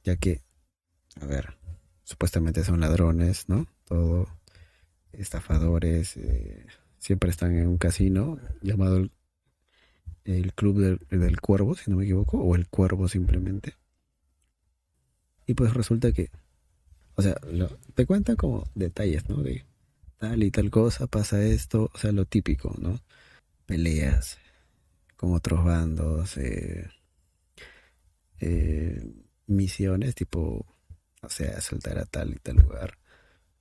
[0.03, 0.43] ya que,
[1.19, 1.57] a ver,
[2.03, 3.65] supuestamente son ladrones, ¿no?
[3.85, 4.27] Todo
[5.11, 6.67] estafadores, eh,
[6.99, 9.09] siempre están en un casino llamado
[10.23, 13.73] el, Club del, del, Cuervo, si no me equivoco, o el Cuervo simplemente.
[15.47, 16.29] Y pues resulta que,
[17.15, 17.37] o sea,
[17.95, 19.37] te cuentan como detalles, ¿no?
[19.37, 19.65] De
[20.19, 22.99] tal y tal cosa, pasa esto, o sea, lo típico, ¿no?
[23.71, 24.37] Peleas
[25.15, 26.89] con otros bandos, eh,
[28.41, 29.01] eh,
[29.47, 30.65] misiones tipo,
[31.21, 32.97] o sea, saltar a tal y tal lugar,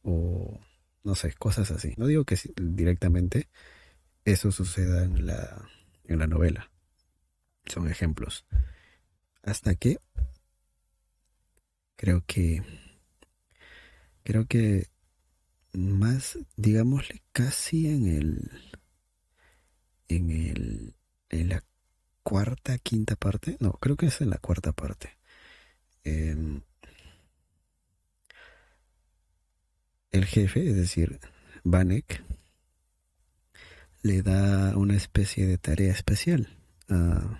[0.03, 0.59] o
[1.05, 1.94] no sé, cosas así.
[1.96, 3.49] No digo que directamente
[4.25, 5.70] eso suceda en la,
[6.03, 6.73] en la novela,
[7.66, 8.44] son ejemplos.
[9.44, 9.99] Hasta que
[11.94, 12.64] creo que
[14.25, 14.88] creo que
[15.73, 18.80] más digámosle casi en el
[20.16, 20.94] en,
[21.49, 21.64] la
[22.23, 25.16] cuarta, quinta parte, no, creo que es en la cuarta parte.
[26.05, 26.62] Em,
[30.11, 31.20] el jefe, es decir,
[31.64, 32.23] Vanek,
[34.03, 36.49] le da una especie de tarea especial
[36.88, 37.38] a...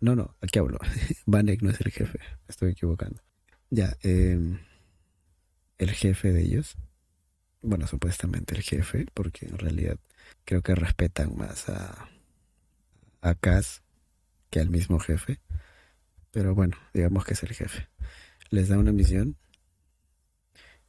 [0.00, 0.78] no, no, aquí hablo.
[1.26, 3.22] Vanek no es el jefe, estoy equivocando.
[3.70, 4.58] Ya, em,
[5.78, 6.76] el jefe de ellos,
[7.62, 9.98] bueno, supuestamente el jefe, porque en realidad
[10.44, 12.08] creo que respetan más a,
[13.20, 13.82] a Kaz
[14.50, 15.40] que al mismo jefe.
[16.30, 17.88] Pero bueno, digamos que es el jefe.
[18.50, 19.36] Les da una misión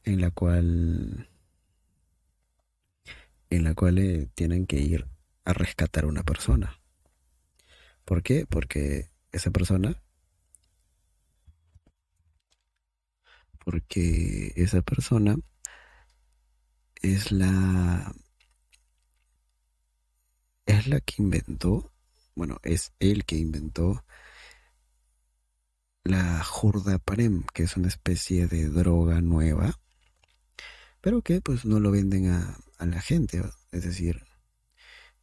[0.04, 1.28] en la cual
[3.50, 5.06] en la cual eh, tienen que ir
[5.44, 6.80] a rescatar a una persona.
[8.04, 8.46] ¿Por qué?
[8.46, 10.00] Porque esa persona
[13.64, 15.36] porque esa persona
[17.02, 18.14] es la
[20.66, 21.92] es la que inventó,
[22.34, 24.04] bueno, es él que inventó
[26.04, 29.78] la Jurda Parem, que es una especie de droga nueva,
[31.00, 34.22] pero que pues no lo venden a, a la gente, es decir,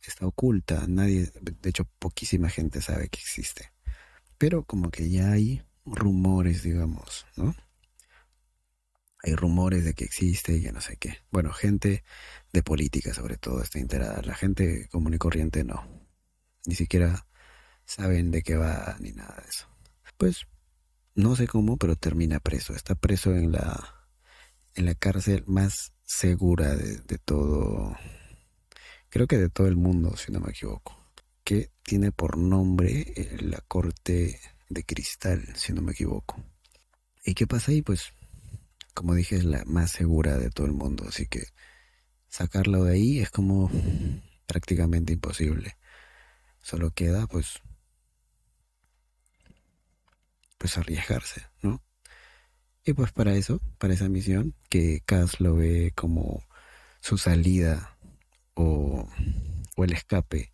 [0.01, 3.71] está oculta, nadie, de hecho poquísima gente sabe que existe,
[4.37, 7.55] pero como que ya hay rumores, digamos, ¿no?
[9.23, 11.19] Hay rumores de que existe y ya no sé qué.
[11.31, 12.03] Bueno, gente
[12.51, 14.21] de política sobre todo está enterada.
[14.23, 16.07] La gente común y corriente no.
[16.65, 17.27] Ni siquiera
[17.85, 19.67] saben de qué va ni nada de eso.
[20.17, 20.47] Pues
[21.15, 22.73] no sé cómo, pero termina preso.
[22.73, 24.07] Está preso en la,
[24.75, 27.95] en la cárcel más segura de, de todo,
[29.09, 30.97] creo que de todo el mundo, si no me equivoco.
[31.43, 36.43] Que tiene por nombre eh, la corte de cristal, si no me equivoco.
[37.25, 37.81] ¿Y qué pasa ahí?
[37.81, 38.13] Pues
[38.93, 41.45] como dije, es la más segura de todo el mundo, así que
[42.27, 43.69] sacarlo de ahí es como
[44.45, 45.77] prácticamente imposible.
[46.61, 47.61] Solo queda, pues,
[50.57, 51.83] pues arriesgarse, ¿no?
[52.83, 56.43] Y pues para eso, para esa misión, que Cass lo ve como
[56.99, 57.97] su salida
[58.55, 59.07] o,
[59.75, 60.51] o el escape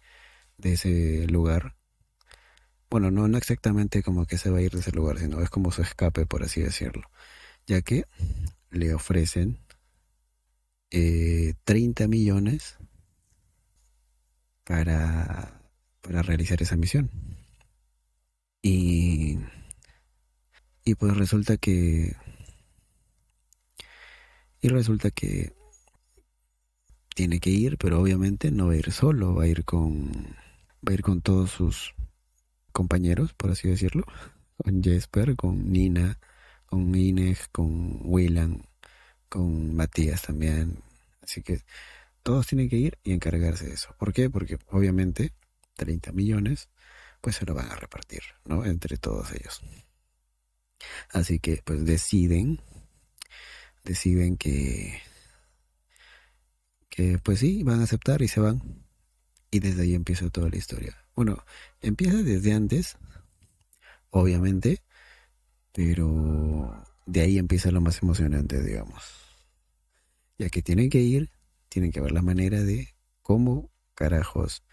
[0.58, 1.78] de ese lugar,
[2.90, 5.50] bueno, no, no exactamente como que se va a ir de ese lugar, sino es
[5.50, 7.10] como su escape, por así decirlo,
[7.68, 8.06] ya que
[8.72, 9.60] le ofrecen
[10.90, 12.78] eh, 30 millones
[14.64, 15.62] para,
[16.02, 17.12] para realizar esa misión.
[18.62, 19.38] Y,
[20.84, 22.16] y pues resulta que...
[24.60, 25.54] Y resulta que
[27.14, 30.12] tiene que ir, pero obviamente no va a ir solo, va a ir con
[30.88, 31.94] va a ir con todos sus
[32.72, 34.04] compañeros, por así decirlo,
[34.56, 36.20] con Jesper, con Nina,
[36.68, 38.62] con Inés, con Willan,
[39.30, 40.84] con Matías también.
[41.22, 41.62] Así que
[42.24, 43.96] todos tienen que ir y encargarse de eso.
[43.98, 44.30] ¿Por qué?
[44.30, 45.34] Porque obviamente
[45.76, 46.70] 30 millones
[47.22, 48.66] pues se lo van a repartir, ¿no?
[48.66, 49.62] Entre todos ellos.
[51.10, 52.62] Así que pues deciden,
[53.84, 55.02] deciden que,
[56.90, 58.62] que pues sí, van a aceptar y se van.
[59.50, 60.98] Y desde ahí empieza toda la historia.
[61.16, 61.44] Bueno,
[61.82, 62.98] empieza desde antes,
[64.10, 64.84] obviamente,
[65.78, 69.04] pero de ahí empieza lo más emocionante, digamos.
[70.40, 71.30] Ya que tienen que ir,
[71.70, 74.64] tienen que ver la manera de cómo carajos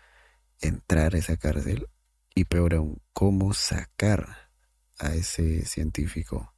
[0.62, 1.88] entrar a esa cárcel
[2.34, 4.48] y peor aún, cómo sacar
[4.98, 6.54] a ese científico.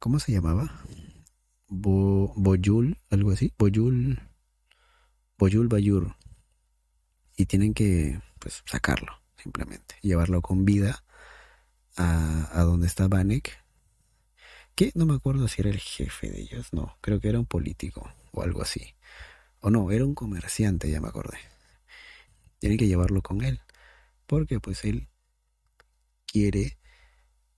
[0.00, 0.80] ¿Cómo se llamaba?
[1.68, 3.52] Boyul, algo así.
[3.58, 4.22] Boyul.
[5.36, 6.16] Boyul Bayur.
[7.36, 9.96] Y tienen que pues, sacarlo, simplemente.
[10.00, 11.04] Llevarlo con vida
[11.98, 13.65] a, a donde está Vanek.
[14.76, 16.72] Que no me acuerdo si era el jefe de ellos.
[16.72, 18.94] No, creo que era un político o algo así.
[19.60, 21.38] O no, era un comerciante, ya me acordé.
[22.60, 23.60] Tienen que llevarlo con él
[24.26, 25.08] porque pues él
[26.26, 26.78] quiere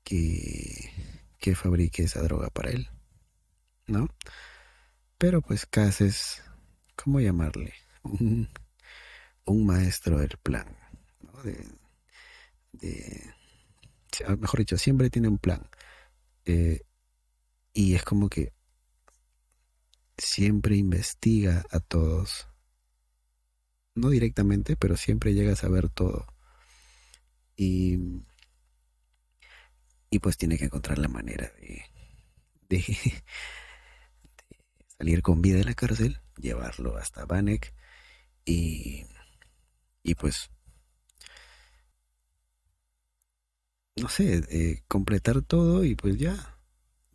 [0.04, 0.92] que,
[1.38, 2.88] que fabrique esa droga para él,
[3.86, 4.08] ¿no?
[5.18, 6.42] Pero pues Cass es,
[6.96, 7.74] ¿cómo llamarle?
[8.04, 8.48] Un,
[9.44, 10.76] un maestro del plan,
[11.20, 11.42] ¿no?
[11.42, 11.66] De,
[12.72, 13.34] de,
[14.38, 15.68] mejor dicho, siempre tiene un plan.
[16.44, 16.82] Eh,
[17.78, 18.52] y es como que
[20.16, 22.48] siempre investiga a todos.
[23.94, 26.26] No directamente, pero siempre llega a saber todo.
[27.54, 28.00] Y,
[30.10, 31.52] y pues tiene que encontrar la manera
[32.68, 32.82] de,
[34.98, 37.72] salir con vida de la cárcel, llevarlo hasta Vanek
[38.44, 39.04] y,
[40.02, 40.50] y pues,
[43.94, 46.57] no sé, eh, completar todo y pues ya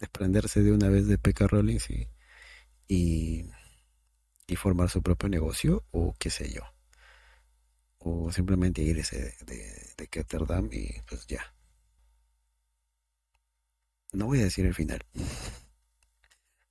[0.03, 1.47] desprenderse de una vez de P.K.
[1.47, 2.09] Rollins y,
[2.87, 3.45] y,
[4.57, 6.61] formar su propio negocio o qué sé yo
[7.97, 11.55] o simplemente irse de, de, Ketterdam y pues ya.
[14.11, 15.03] No voy a decir el final.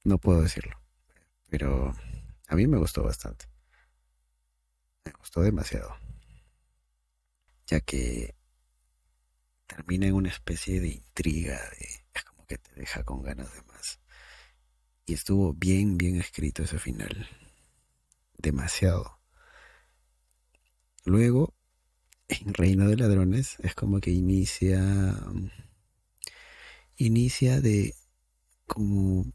[0.04, 0.78] No puedo decirlo.
[1.48, 1.94] Pero
[2.46, 3.46] a mí me gustó bastante.
[5.04, 5.96] Me gustó demasiado.
[7.66, 8.36] Ya que
[9.66, 11.58] termina en una especie de intriga.
[11.70, 12.01] De,
[12.58, 14.00] te deja con ganas de más.
[15.06, 17.28] Y estuvo bien, bien escrito ese final.
[18.38, 19.18] Demasiado.
[21.04, 21.54] Luego,
[22.28, 25.16] en Reino de Ladrones, es como que inicia.
[26.96, 27.94] Inicia de.
[28.66, 29.26] como.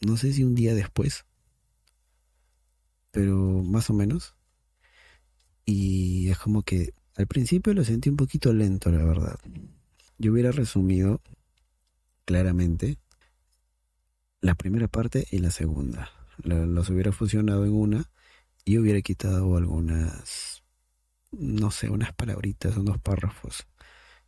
[0.00, 1.26] No sé si un día después.
[3.10, 4.34] Pero más o menos.
[5.66, 9.38] Y es como que al principio lo sentí un poquito lento, la verdad.
[10.18, 11.20] Yo hubiera resumido
[12.30, 12.96] claramente
[14.40, 16.10] la primera parte y la segunda.
[16.44, 18.10] Los hubiera fusionado en una
[18.64, 20.62] y hubiera quitado algunas
[21.32, 23.66] no sé, unas palabritas, unos párrafos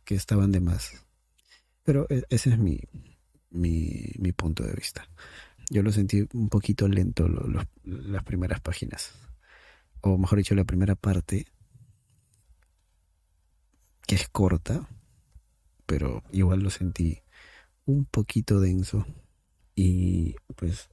[0.03, 1.05] que estaban de más.
[1.83, 2.81] Pero e, ese es mi,
[3.51, 5.07] mi, punto de vista.
[5.69, 7.29] Yo lo sentí un poquito lento
[7.83, 9.13] las primeras páginas.
[10.01, 11.47] O mejor dicho, la primera parte,
[14.05, 14.89] que es corta,
[15.85, 17.22] pero igual lo sentí
[17.85, 19.05] un poquito denso.
[19.75, 20.89] Y pues,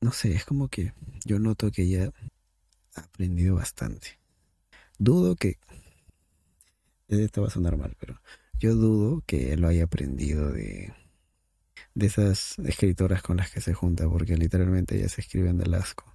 [0.00, 0.92] no sé, es como que
[1.24, 2.12] yo noto que ya
[2.94, 4.18] ha aprendido bastante.
[4.98, 5.58] Dudo que...
[7.08, 8.20] Esto va a sonar mal, pero
[8.58, 10.92] yo dudo que lo haya aprendido de,
[11.94, 16.14] de esas escritoras con las que se junta, porque literalmente ellas escriben del asco.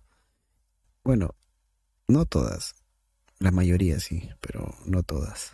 [1.03, 1.33] Bueno,
[2.07, 2.75] no todas,
[3.39, 5.53] la mayoría sí, pero no todas.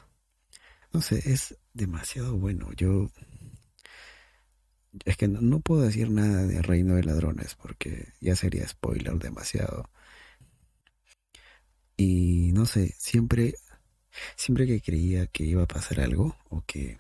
[0.92, 2.72] No sé, es demasiado bueno.
[2.74, 3.10] Yo
[5.06, 9.16] es que no, no, puedo decir nada de Reino de Ladrones porque ya sería spoiler
[9.16, 9.90] demasiado.
[11.98, 13.56] Y no sé, siempre,
[14.36, 16.98] siempre que creía que iba a pasar algo o que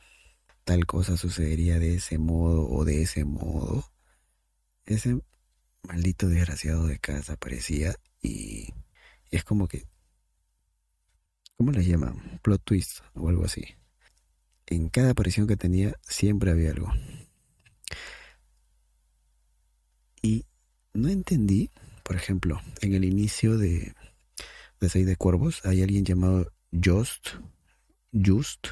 [0.65, 3.91] tal cosa sucedería de ese modo o de ese modo,
[4.85, 5.21] ese
[5.83, 8.73] maldito desgraciado de casa aparecía y,
[9.31, 9.85] es como que,
[11.57, 12.39] ¿cómo le llaman?
[12.43, 13.63] Plot twist o algo así.
[14.65, 16.91] En cada aparición que tenía siempre había algo.
[20.21, 20.45] Y
[20.93, 21.71] no entendí,
[22.03, 23.93] por ejemplo, en el inicio de,
[24.79, 27.29] de Seis de Cuervos hay alguien llamado Just,
[28.13, 28.67] Just.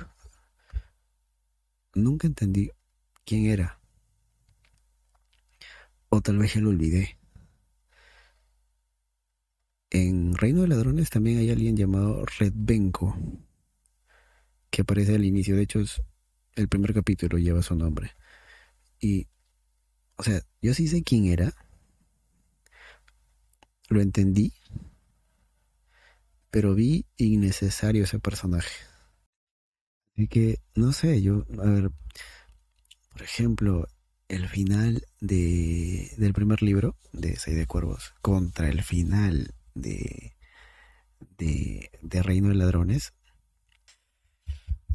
[1.93, 2.71] Nunca entendí
[3.25, 3.79] quién era.
[6.09, 7.17] O tal vez ya lo olvidé.
[9.89, 13.15] En Reino de Ladrones también hay alguien llamado Red Benko,
[14.69, 15.55] que aparece al inicio.
[15.55, 15.81] De hecho,
[16.55, 18.11] el primer capítulo lleva su nombre.
[18.99, 19.27] Y,
[20.17, 21.53] o sea, yo sí sé quién era.
[23.89, 24.53] Lo entendí.
[26.49, 28.73] Pero vi innecesario ese personaje.
[30.13, 31.91] Así que, no sé, yo, a ver,
[33.11, 33.87] por ejemplo,
[34.27, 40.35] el final de, del primer libro de Seis de Cuervos contra el final de,
[41.37, 43.13] de, de Reino de Ladrones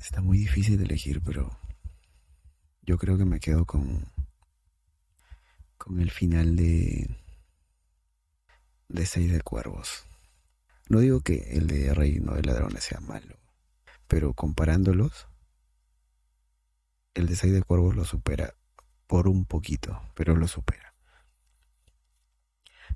[0.00, 1.56] está muy difícil de elegir, pero
[2.82, 4.11] yo creo que me quedo con,
[5.82, 7.10] con el final de,
[8.86, 10.04] de Seis de Cuervos.
[10.88, 13.36] No digo que el de Reino de Ladrones sea malo,
[14.06, 15.26] pero comparándolos,
[17.14, 18.54] el de Seis de Cuervos lo supera
[19.08, 20.94] por un poquito, pero lo supera.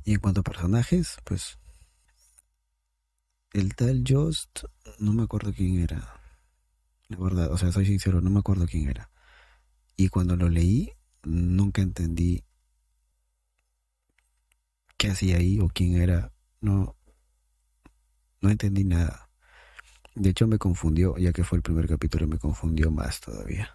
[0.04, 1.58] Y en cuanto a personajes, pues
[3.52, 4.62] el tal Just,
[5.00, 6.20] no me acuerdo quién era.
[7.08, 9.10] La verdad, o sea, soy sincero, no me acuerdo quién era.
[9.96, 10.92] Y cuando lo leí,
[11.24, 12.45] nunca entendí
[14.96, 16.32] qué hacía ahí o quién era.
[16.60, 16.96] No,
[18.40, 19.28] no entendí nada.
[20.14, 23.74] De hecho, me confundió, ya que fue el primer capítulo, me confundió más todavía.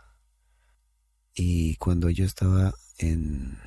[1.34, 3.58] Y cuando yo estaba en,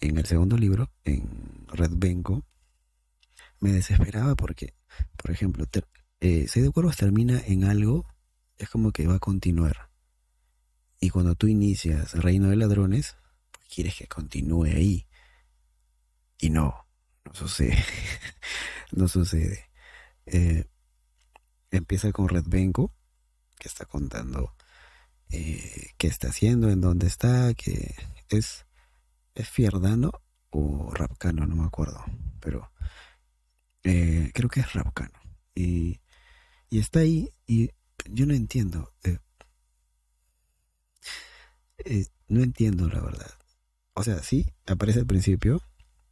[0.00, 2.44] en el segundo libro, en Red Benko,
[3.60, 4.74] me desesperaba porque,
[5.16, 5.66] por ejemplo,
[6.20, 8.06] eh, Seis de Cuervos termina en algo,
[8.56, 9.90] es como que va a continuar.
[11.00, 13.16] Y cuando tú inicias Reino de Ladrones,
[13.52, 15.06] pues quieres que continúe ahí.
[16.40, 16.86] Y no,
[17.24, 17.84] no sucede.
[18.92, 19.68] no sucede.
[20.26, 20.64] Eh,
[21.70, 24.54] empieza con Red que está contando
[25.30, 27.94] eh, qué está haciendo, en dónde está, que
[28.28, 28.66] es,
[29.34, 30.12] es Fierdano
[30.50, 32.04] o Rapcano, no me acuerdo,
[32.40, 32.72] pero
[33.84, 35.18] eh, creo que es Rapcano.
[35.54, 36.00] Y,
[36.68, 37.70] y está ahí y
[38.08, 38.92] yo no entiendo.
[39.04, 39.18] Eh,
[41.78, 43.32] eh, no entiendo la verdad.
[43.94, 45.62] O sea, sí, aparece al principio.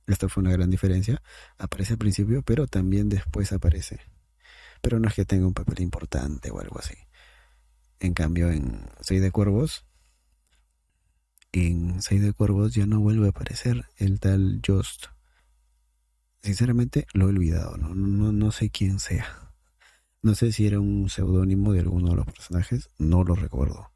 [0.09, 1.22] Esta fue una gran diferencia.
[1.59, 4.00] Aparece al principio, pero también después aparece.
[4.80, 6.94] Pero no es que tenga un papel importante o algo así.
[8.00, 9.84] En cambio, en Seis de Cuervos,
[11.52, 15.06] en Seis de Cuervos ya no vuelve a aparecer el tal Just
[16.42, 17.94] sinceramente lo he olvidado, ¿no?
[17.94, 19.52] No, no sé quién sea.
[20.22, 23.90] No sé si era un seudónimo de alguno de los personajes, no lo recuerdo.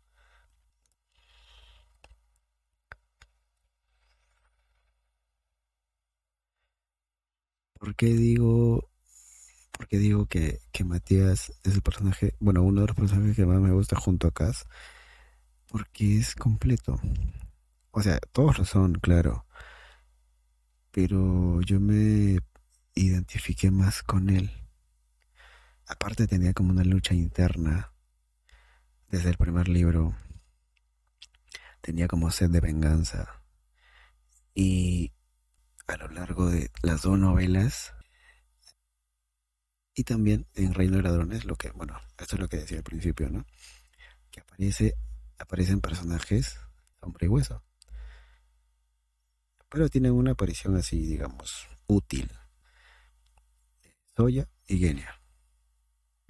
[7.83, 8.89] ¿Por qué digo,
[9.73, 13.61] por digo que, que Matías es el personaje, bueno, uno de los personajes que más
[13.61, 14.67] me gusta junto a Cass?
[15.67, 17.01] Porque es completo.
[17.91, 19.47] O sea, todos lo son, claro
[20.93, 22.39] pero yo me
[22.95, 24.51] identifiqué más con él.
[25.87, 27.93] Aparte tenía como una lucha interna
[29.09, 30.15] desde el primer libro.
[31.81, 33.43] Tenía como sed de venganza.
[34.55, 35.13] Y
[35.87, 37.95] a lo largo de las dos novelas
[39.95, 42.85] y también en Reino de Ladrones, lo que, bueno, esto es lo que decía al
[42.85, 43.45] principio, ¿no?
[44.31, 44.95] Que aparece,
[45.39, 46.59] aparecen personajes
[47.01, 47.63] hombre y hueso
[49.73, 52.31] pero tienen una aparición así, digamos, útil.
[54.15, 55.19] Zoya y Genia.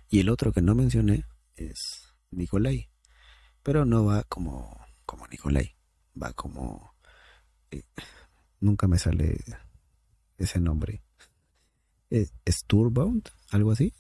[0.09, 1.24] Y el otro que no mencioné
[1.57, 2.88] es Nicolai,
[3.64, 5.76] pero no va como, como Nicolai,
[6.20, 6.94] va como...
[7.72, 7.82] Eh,
[8.62, 9.38] nunca me sale
[10.38, 11.02] ese nombre.
[12.10, 13.28] ¿Es Sturbound?
[13.50, 13.92] ¿Algo así?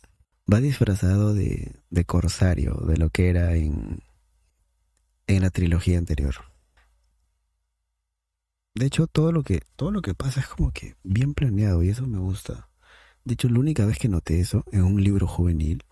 [0.52, 4.02] Va disfrazado de, de corsario, de lo que era en,
[5.26, 6.34] en la trilogía anterior.
[8.74, 11.90] De hecho, todo lo que, todo lo que pasa es como que bien planeado y
[11.90, 12.68] eso me gusta.
[13.24, 15.84] De hecho, la única vez que noté eso en un libro juvenil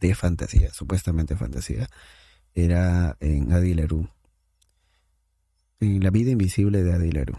[0.00, 1.88] de fantasía, supuestamente fantasía,
[2.54, 4.08] era en Adileru.
[5.80, 7.38] En La vida invisible de Adileru.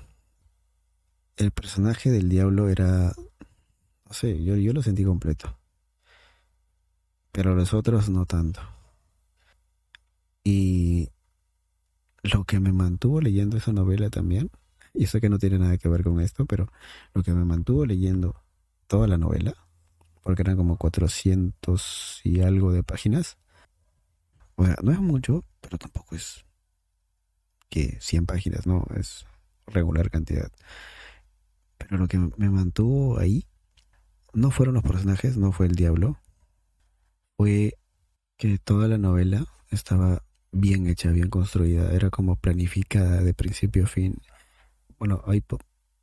[1.36, 3.14] El personaje del diablo era,
[4.06, 5.58] no sé, yo, yo lo sentí completo.
[7.32, 8.62] Pero los otros no tanto.
[10.44, 11.10] Y
[12.22, 14.52] lo que me mantuvo leyendo esa novela también,
[14.94, 16.72] y sé que no tiene nada que ver con esto, pero
[17.14, 18.44] lo que me mantuvo leyendo
[18.88, 19.56] toda la novela,
[20.22, 23.38] porque eran como 400 y algo de páginas,
[24.56, 26.46] bueno, no es mucho, pero tampoco es
[27.70, 29.26] que 100 páginas, no, es
[29.66, 30.52] regular cantidad.
[31.84, 33.46] Pero lo que me mantuvo ahí
[34.34, 36.18] no fueron los personajes, no fue el diablo,
[37.38, 37.78] fue
[38.38, 43.88] que toda la novela estaba bien hecha, bien construida, era como planificada de principio a
[43.88, 44.22] fin.
[45.00, 45.44] Bueno, hay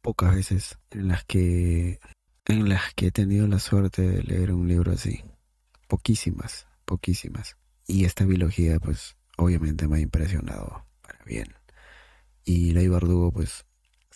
[0.01, 1.99] pocas veces en las que
[2.47, 5.23] en las que he tenido la suerte de leer un libro así.
[5.87, 7.57] Poquísimas, poquísimas.
[7.87, 11.55] Y esta biología, pues, obviamente me ha impresionado para bien.
[12.45, 13.67] Y Ley Bardugo, pues,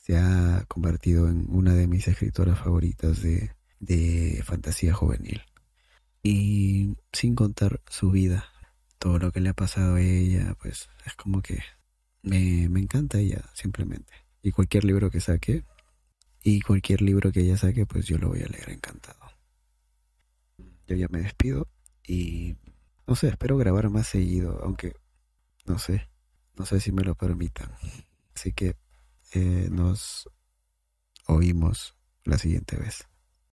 [0.05, 5.41] se ha convertido en una de mis escritoras favoritas de, de fantasía juvenil.
[6.23, 8.45] Y sin contar su vida,
[8.99, 11.61] todo lo que le ha pasado a ella, pues es como que
[12.21, 14.13] me, me encanta ella, simplemente.
[14.43, 15.65] Y cualquier libro que saque,
[16.43, 19.21] y cualquier libro que ella saque, pues yo lo voy a leer encantado.
[20.87, 21.67] Yo ya me despido
[22.07, 22.57] y
[23.07, 24.97] no sé, espero grabar más seguido, aunque
[25.65, 26.11] no sé,
[26.59, 27.71] no sé si me lo permitan.
[28.35, 28.77] Así que
[29.35, 30.29] eh, nos
[31.27, 33.09] oímos la siguiente vez.